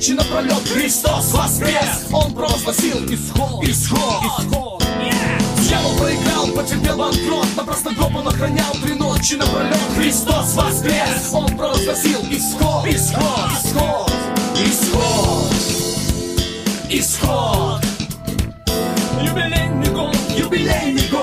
[0.00, 0.66] Ночи напролет.
[0.72, 4.82] Христос воскрес, он провозгласил исход, исход, исход.
[5.60, 12.20] Дьявол проиграл, потерпел банкрот На простокоп он охранял три ночи напролет Христос воскрес, он провозгласил
[12.30, 14.10] исход, исход, исход,
[14.66, 15.52] исход,
[16.88, 17.84] исход
[19.22, 21.19] Юбилейный год, юбилейный год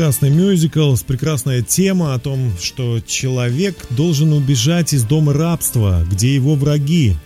[0.00, 6.54] прекрасный мюзикл, прекрасная тема о том, что человек должен убежать из дома рабства, где его
[6.54, 7.16] враги.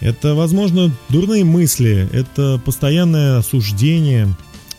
[0.00, 4.26] Это, возможно, дурные мысли, это постоянное осуждение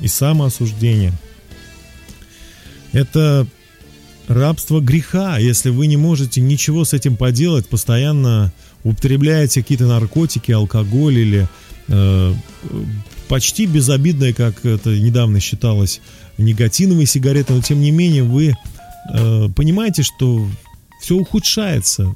[0.02, 1.14] и самоосуждение.
[2.92, 3.48] Это
[4.28, 8.52] рабство греха, если вы не можете ничего с этим поделать, постоянно
[8.84, 11.48] употребляете какие-то наркотики, алкоголь или
[11.88, 12.34] э,
[13.32, 16.02] почти безобидное, как это недавно считалось,
[16.38, 18.58] никотиновые сигареты, но тем не менее вы
[19.14, 20.46] э, понимаете, что
[21.00, 22.14] все ухудшается.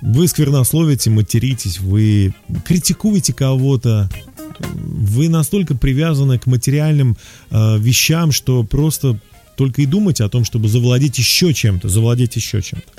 [0.00, 2.34] Вы сквернословите, материтесь, вы
[2.64, 4.10] критикуете кого-то,
[4.58, 7.16] вы настолько привязаны к материальным
[7.52, 9.20] э, вещам, что просто
[9.56, 12.90] только и думаете о том, чтобы завладеть еще чем-то, завладеть еще чем-то.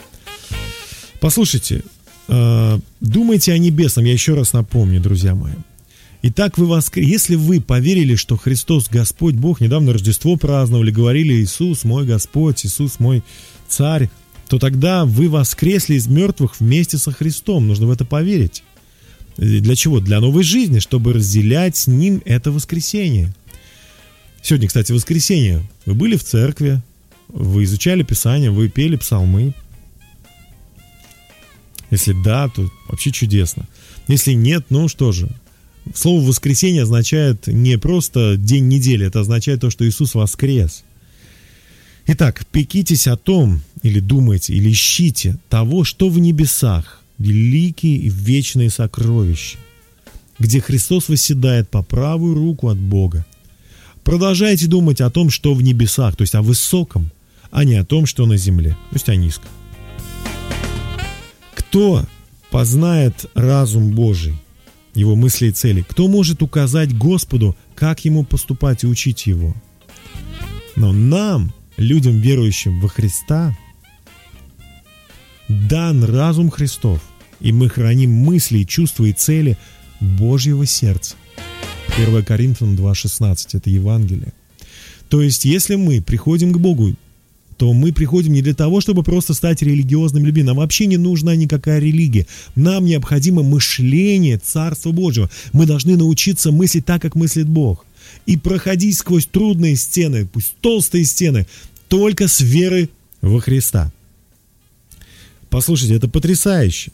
[1.20, 1.84] Послушайте,
[2.30, 5.56] э, думайте о небесном, я еще раз напомню, друзья мои.
[6.26, 7.02] Итак, вы воскр...
[7.02, 13.02] если вы поверили, что Христос Господь Бог, недавно Рождество праздновали, говорили Иисус мой Господь, Иисус
[13.02, 13.24] мой
[13.68, 14.10] Царь,
[14.48, 17.68] то тогда вы воскресли из мертвых вместе со Христом.
[17.68, 18.64] Нужно в это поверить.
[19.36, 20.00] Для чего?
[20.00, 23.34] Для новой жизни, чтобы разделять с Ним это воскресенье.
[24.42, 25.68] Сегодня, кстати, воскресенье.
[25.86, 26.82] Вы были в церкви,
[27.28, 29.54] вы изучали Писание, вы пели псалмы.
[31.92, 33.68] Если да, то вообще чудесно.
[34.08, 35.30] Если нет, ну что же,
[35.94, 40.84] Слово воскресенье означает не просто день недели, это означает то, что Иисус воскрес.
[42.08, 48.70] Итак, пекитесь о том, или думайте, или ищите того, что в небесах, великие и вечные
[48.70, 49.58] сокровища,
[50.40, 53.26] где Христос восседает по правую руку от Бога.
[54.04, 57.12] Продолжайте думать о том, что в небесах, то есть о высоком,
[57.52, 59.50] а не о том, что на земле, то есть о низком.
[61.56, 62.06] Кто
[62.52, 64.36] познает разум Божий?
[64.94, 65.86] Его мысли и цели.
[65.88, 69.56] Кто может указать Господу, как ему поступать и учить его?
[70.76, 73.56] Но нам, людям, верующим во Христа,
[75.48, 77.02] дан разум Христов,
[77.40, 79.58] и мы храним мысли, чувства и цели
[80.00, 81.16] Божьего сердца.
[81.98, 84.34] 1 Коринфянам 2.16– это Евангелие.
[85.10, 86.96] То есть, если мы приходим к Богу
[87.58, 90.44] то мы приходим не для того, чтобы просто стать религиозным людьми.
[90.44, 92.28] Нам вообще не нужна никакая религия.
[92.56, 95.30] Нам необходимо мышление Царства Божьего.
[95.52, 97.86] Мы должны научиться мыслить так, как мыслит Бог.
[98.26, 101.48] И проходить сквозь трудные стены, пусть толстые стены,
[101.88, 102.90] только с верой
[103.22, 103.92] во Христа.
[105.50, 106.92] Послушайте, это потрясающе.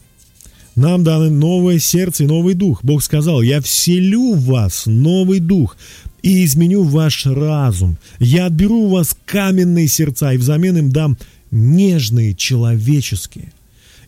[0.76, 2.84] Нам даны новое сердце и новый дух.
[2.84, 5.76] Бог сказал, я вселю в вас новый дух
[6.22, 7.96] и изменю ваш разум.
[8.18, 11.16] Я отберу у вас каменные сердца и взамен им дам
[11.50, 13.52] нежные человеческие.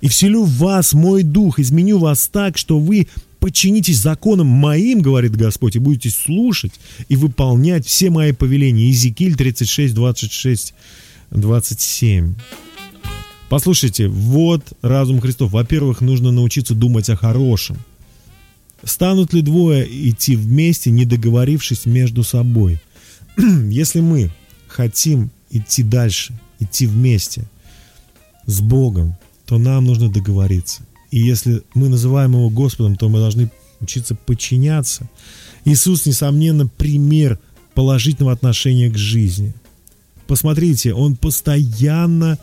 [0.00, 3.08] И вселю в вас мой дух, изменю вас так, что вы
[3.38, 6.72] подчинитесь законам моим, говорит Господь, и будете слушать
[7.08, 8.84] и выполнять все мои повеления.
[8.84, 10.74] Иезекииль 36, 26,
[11.30, 12.34] 27.
[13.48, 15.52] Послушайте, вот разум Христов.
[15.52, 17.76] Во-первых, нужно научиться думать о хорошем–
[18.84, 22.80] Станут ли двое идти вместе, не договорившись между собой?
[23.36, 24.30] Если мы
[24.68, 27.44] хотим идти дальше, идти вместе
[28.46, 29.16] с Богом,
[29.46, 30.82] то нам нужно договориться.
[31.10, 35.08] И если мы называем Его Господом, то мы должны учиться подчиняться.
[35.64, 37.38] Иисус, несомненно, пример
[37.74, 39.54] положительного отношения к жизни.
[40.26, 42.38] Посмотрите, Он постоянно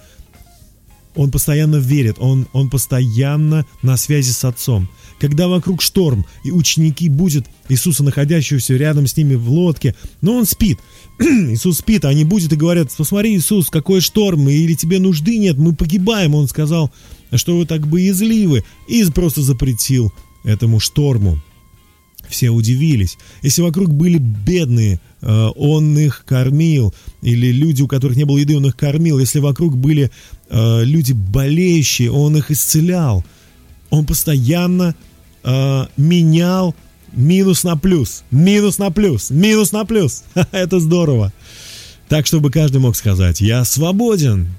[1.16, 4.88] он постоянно верит, он, он постоянно на связи с Отцом.
[5.20, 10.46] Когда вокруг шторм, и ученики будут Иисуса, находящегося рядом с ними в лодке, но он
[10.46, 10.80] спит.
[11.20, 15.58] Иисус спит, а они будут и говорят, посмотри, Иисус, какой шторм, или тебе нужды нет,
[15.58, 16.36] мы погибаем.
[16.36, 16.92] Он сказал,
[17.34, 20.14] что вы так боязливы, и просто запретил
[20.44, 21.40] этому шторму.
[22.30, 23.18] Все удивились.
[23.42, 28.56] Если вокруг были бедные, э, он их кормил, или люди, у которых не было еды,
[28.56, 29.18] он их кормил.
[29.20, 30.12] Если вокруг были
[30.50, 33.26] э, люди болеющие, он их исцелял.
[33.90, 34.96] Он постоянно
[35.44, 36.76] э, менял
[37.14, 40.24] минус на плюс, минус на плюс, минус на плюс.
[40.52, 41.32] Это здорово.
[42.08, 44.50] Так, чтобы каждый мог сказать, я свободен.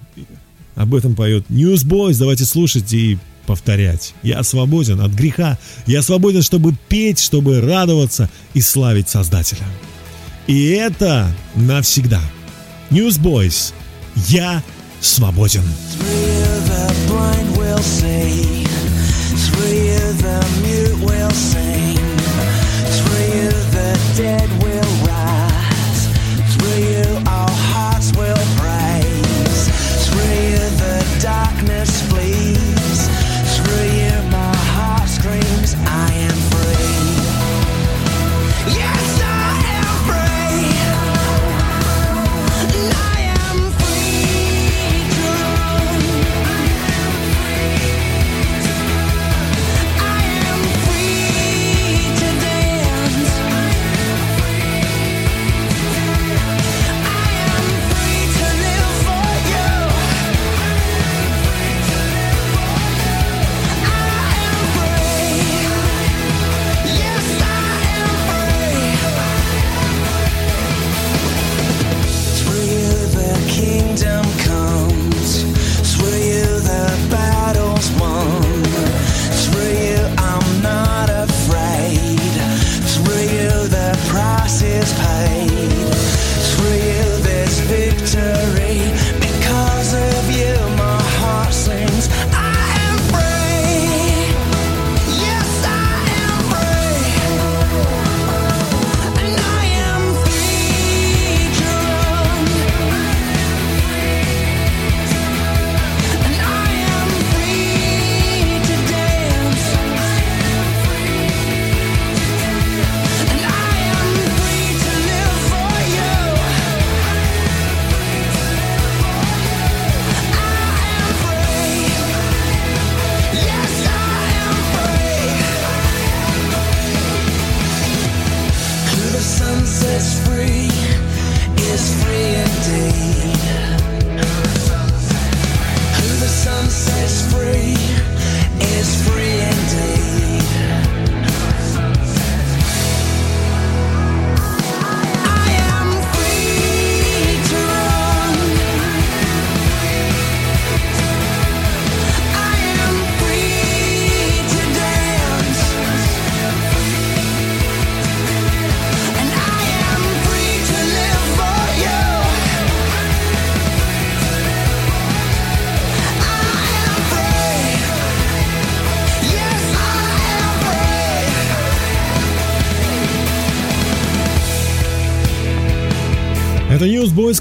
[0.77, 2.19] Об этом поет Newsboys.
[2.19, 4.15] Давайте слушать и повторять.
[4.23, 5.59] Я свободен от греха.
[5.87, 9.67] Я свободен, чтобы петь, чтобы радоваться и славить Создателя.
[10.47, 12.21] И это навсегда.
[12.91, 13.73] Newsboys.
[14.29, 14.63] Я
[15.01, 15.65] свободен.
[19.61, 21.97] for you the mute will sing.
[22.87, 24.80] It's for you the dead will.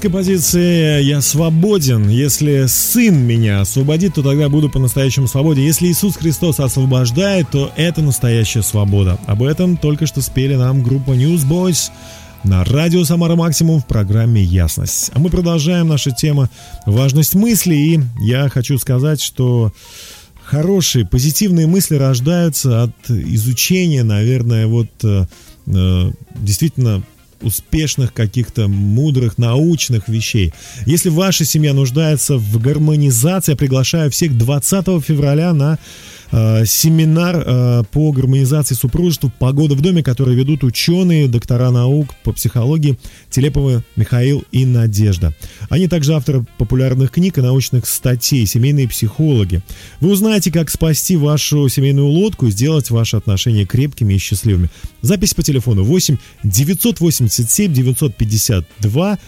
[0.00, 2.08] с композиции «Я свободен».
[2.08, 5.62] Если Сын меня освободит, то тогда буду по-настоящему свободен.
[5.62, 9.18] Если Иисус Христос освобождает, то это настоящая свобода.
[9.26, 11.90] Об этом только что спели нам группа Newsboys
[12.44, 15.10] на радио «Самара Максимум» в программе «Ясность».
[15.14, 16.48] А мы продолжаем нашу тему
[16.86, 17.74] «Важность мысли».
[17.74, 19.72] И я хочу сказать, что
[20.42, 25.26] хорошие, позитивные мысли рождаются от изучения, наверное, вот э,
[25.66, 27.02] э действительно
[27.42, 30.52] успешных каких-то мудрых научных вещей.
[30.86, 35.78] Если ваша семья нуждается в гармонизации, я приглашаю всех 20 февраля на
[36.32, 42.32] Э, семинар э, по гармонизации супружества «Погода в доме», который ведут ученые, доктора наук по
[42.32, 42.98] психологии
[43.30, 45.34] Телеповы Михаил и Надежда.
[45.68, 49.62] Они также авторы популярных книг и научных статей, семейные психологи.
[50.00, 54.70] Вы узнаете, как спасти вашу семейную лодку и сделать ваши отношения крепкими и счастливыми.
[55.02, 59.18] Запись по телефону 8 987 952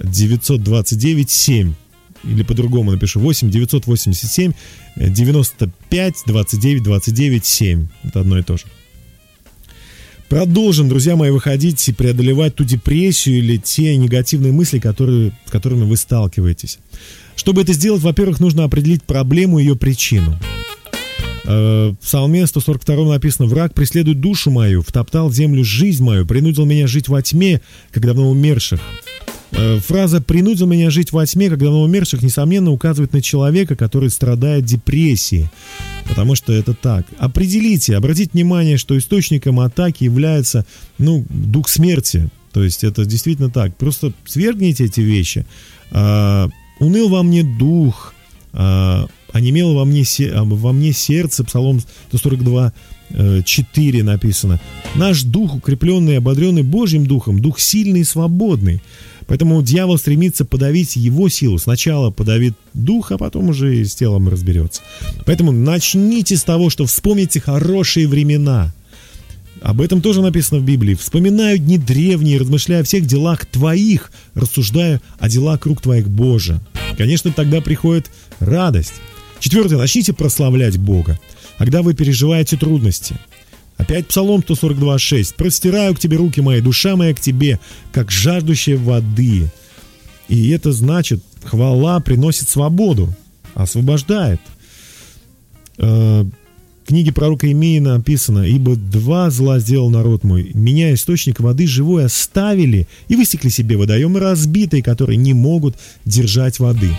[0.00, 1.74] 929 7
[2.24, 4.52] или по-другому напишу 8 987
[4.96, 7.86] 95 29 29 7.
[8.04, 8.64] Это одно и то же.
[10.28, 15.84] Продолжим, друзья мои, выходить и преодолевать ту депрессию или те негативные мысли, которые, с которыми
[15.84, 16.78] вы сталкиваетесь.
[17.36, 20.38] Чтобы это сделать, во-первых, нужно определить проблему и ее причину.
[21.44, 26.86] Э, в Псалме 142 написано «Враг преследует душу мою, втоптал землю жизнь мою, принудил меня
[26.86, 27.60] жить во тьме,
[27.90, 28.80] как давно умерших».
[29.52, 34.10] Э, фраза «принудил меня жить во тьме, когда на умерших» несомненно указывает на человека, который
[34.10, 35.48] страдает депрессией.
[36.08, 37.06] Потому что это так.
[37.18, 40.66] Определите, обратите внимание, что источником атаки является,
[40.98, 42.28] ну, дух смерти.
[42.52, 43.76] То есть это действительно так.
[43.76, 45.46] Просто свергните эти вещи.
[45.90, 46.48] А,
[46.80, 48.14] уныл во мне дух,
[48.52, 52.72] а, онемело во мне, а, во мне сердце, Псалом 142,
[53.12, 54.60] 4 э, написано.
[54.94, 58.82] Наш дух, укрепленный и ободренный Божьим духом, дух сильный и свободный.
[59.26, 61.58] Поэтому дьявол стремится подавить его силу.
[61.58, 64.82] Сначала подавит дух, а потом уже с телом разберется.
[65.24, 68.72] Поэтому начните с того, что вспомните хорошие времена.
[69.62, 70.94] Об этом тоже написано в Библии.
[70.94, 76.60] «Вспоминаю дни древние, размышляя о всех делах твоих, рассуждая о делах круг твоих Божия».
[76.98, 78.10] Конечно, тогда приходит
[78.40, 78.94] радость.
[79.38, 79.78] Четвертое.
[79.78, 81.18] Начните прославлять Бога.
[81.58, 83.16] Когда вы переживаете трудности–
[83.82, 85.34] Опять Псалом 142.6.
[85.36, 87.58] «Простираю к тебе руки мои, душа моя к тебе,
[87.90, 89.50] как жаждущая воды».
[90.28, 93.12] И это значит, хвала приносит свободу,
[93.54, 94.40] освобождает.
[96.86, 102.88] Книге пророка Имея написано, «Ибо два зла сделал народ мой, меня источник воды живой оставили
[103.08, 106.90] и высекли себе водоемы разбитые, которые не могут держать воды».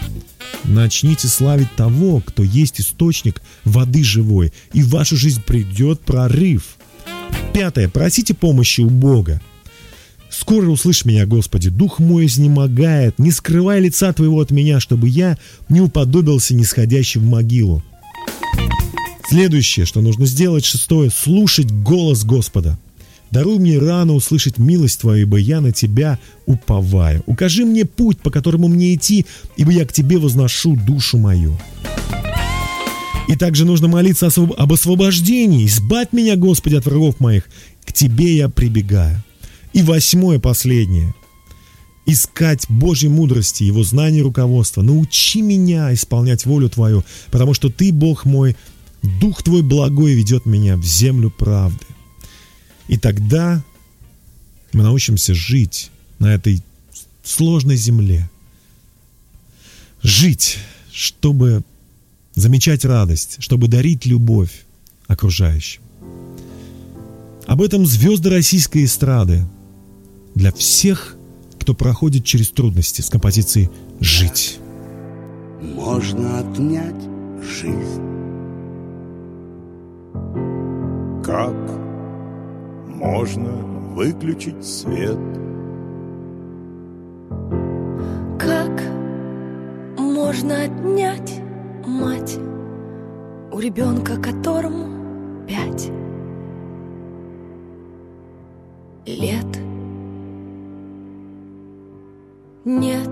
[0.63, 6.77] Начните славить того, кто есть источник воды живой, и в вашу жизнь придет прорыв.
[7.53, 7.89] Пятое.
[7.89, 9.41] Просите помощи у Бога.
[10.29, 15.38] Скоро услышь меня, Господи, дух мой изнемогает, не скрывай лица Твоего от меня, чтобы я
[15.69, 17.84] не уподобился нисходящим в могилу.
[19.28, 22.78] Следующее, что нужно сделать, шестое, слушать голос Господа.
[23.32, 27.24] Даруй мне рано услышать милость Твою, ибо я на Тебя уповаю.
[27.26, 29.26] Укажи мне путь, по которому мне идти,
[29.57, 31.57] ибо я к Тебе возношу душу мою.
[33.28, 35.65] И также нужно молиться об освобождении.
[35.65, 37.49] Избавь меня, Господи, от врагов моих.
[37.86, 39.24] К Тебе я прибегаю.
[39.71, 41.15] И восьмое, последнее.
[42.05, 44.84] Искать Божьей мудрости, Его знания и руководства.
[44.84, 48.55] Научи меня исполнять волю Твою, потому что Ты, Бог мой,
[49.04, 51.86] Дух Твой благой ведет меня в землю правды.
[52.88, 53.62] И тогда
[54.72, 56.64] мы научимся жить на этой
[57.24, 58.30] сложной земле.
[60.01, 60.58] Жить,
[60.91, 61.64] чтобы
[62.34, 64.66] замечать радость, чтобы дарить любовь
[65.08, 65.82] окружающим.
[67.45, 69.45] Об этом звезды российской эстрады
[70.34, 71.16] для всех,
[71.60, 74.60] кто проходит через трудности с композицией «Жить».
[75.62, 77.01] Можно отнять
[77.41, 78.12] жизнь.
[81.34, 81.55] Как
[82.86, 83.49] можно
[83.95, 85.17] выключить свет.
[88.38, 88.69] Как
[89.97, 91.41] можно отнять
[91.88, 92.38] мать
[93.51, 95.89] у ребенка, которому пять
[99.07, 99.59] лет?
[102.63, 103.09] Нет,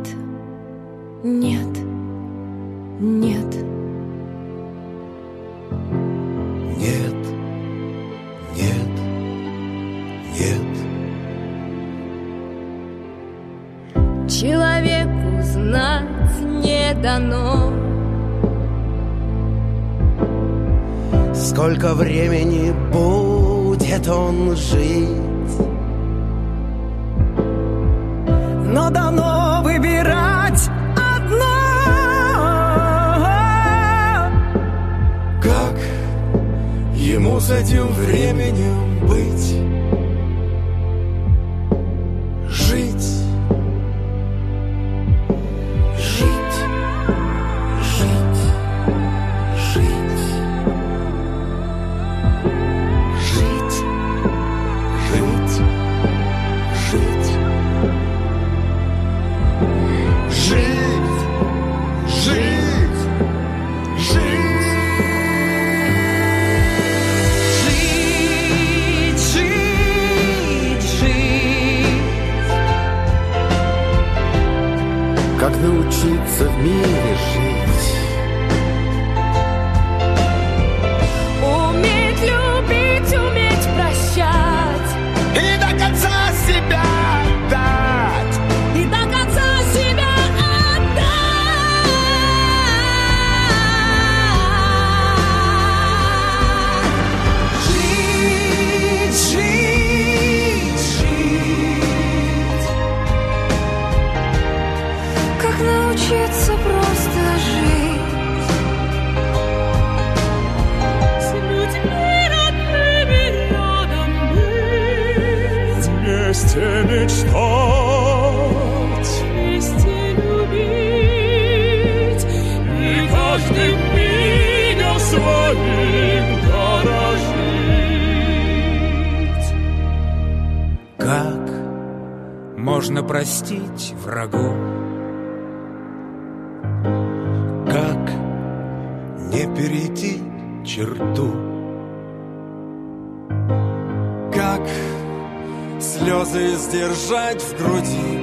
[147.12, 148.20] сдержать в груди?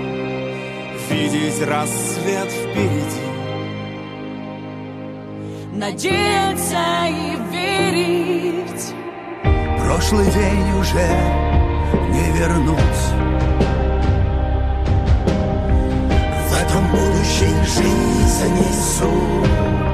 [1.10, 3.28] Видеть рассвет впереди.
[5.72, 8.94] Надеяться и верить
[9.84, 11.08] Прошлый день уже
[12.10, 12.78] не вернуть.
[16.48, 19.87] В этом будущей жизни суть.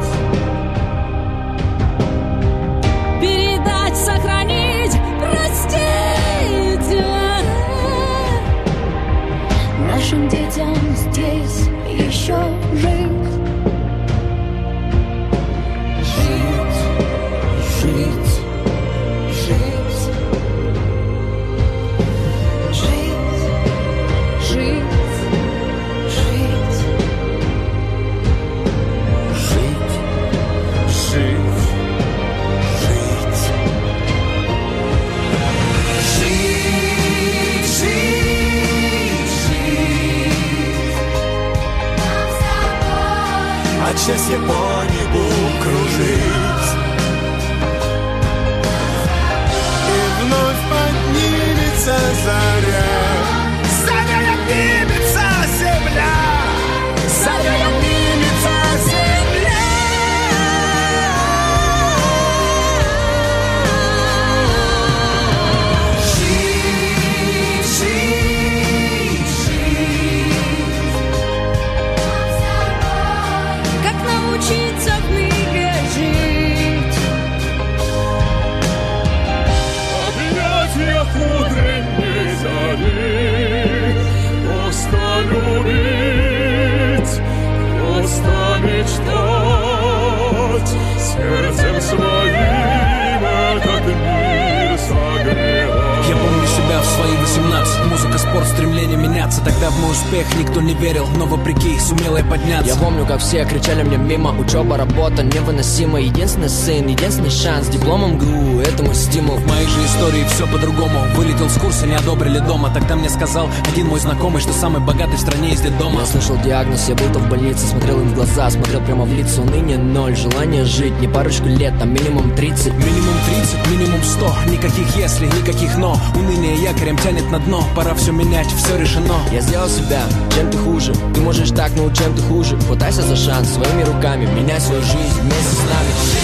[113.35, 116.01] Сказал один мой знакомый Что самый богатый в стране из дома.
[116.01, 119.43] Я слышал диагноз, я будто в больнице Смотрел им в глаза, смотрел прямо в лицо.
[119.43, 124.97] Ныне ноль, желание жить Не парочку лет, а минимум 30 Минимум 30, минимум 100 Никаких
[124.97, 127.65] если, никаких но Уныние якорем тянет на дно.
[127.75, 129.17] Пора все менять, все решено.
[129.33, 130.03] Я сделал себя,
[130.35, 130.93] чем ты хуже.
[131.15, 132.59] Ты можешь так, но чем ты хуже?
[132.61, 134.27] Хватайся за шанс своими руками.
[134.27, 136.24] Меняй свою жизнь вместе с нами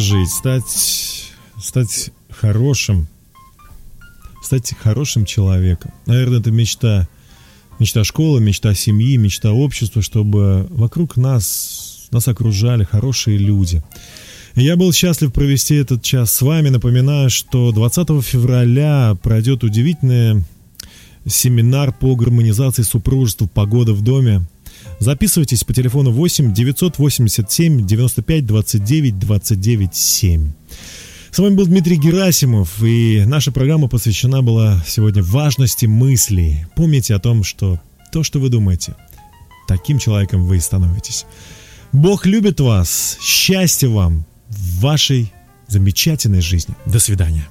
[0.00, 1.30] жить, стать,
[1.62, 3.06] стать хорошим,
[4.42, 5.92] стать хорошим человеком.
[6.06, 7.06] Наверное, это мечта,
[7.78, 13.82] мечта школы, мечта семьи, мечта общества, чтобы вокруг нас, нас окружали хорошие люди.
[14.56, 16.70] Я был счастлив провести этот час с вами.
[16.70, 20.42] Напоминаю, что 20 февраля пройдет удивительный
[21.26, 24.42] семинар по гармонизации супружества «Погода в доме».
[25.00, 30.52] Записывайтесь по телефону 8 987 95 29 29 7.
[31.30, 36.66] С вами был Дмитрий Герасимов, и наша программа посвящена была сегодня важности мыслей.
[36.76, 37.80] Помните о том, что
[38.12, 38.94] то, что вы думаете,
[39.66, 41.24] таким человеком вы и становитесь.
[41.92, 45.32] Бог любит вас, счастья вам в вашей
[45.66, 46.74] замечательной жизни.
[46.84, 47.48] До свидания.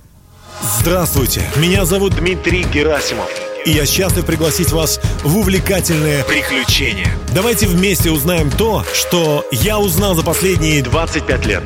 [0.79, 3.48] Здравствуйте, меня зовут Дмитрий Герасимов.
[3.65, 7.07] И я счастлив пригласить вас в увлекательное приключение.
[7.33, 11.63] Давайте вместе узнаем то, что я узнал за последние 25 лет.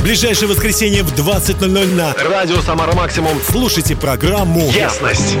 [0.00, 3.40] Ближайшее воскресенье в 20.00 на Радио Самара Максимум.
[3.44, 5.36] Слушайте программу Ясность.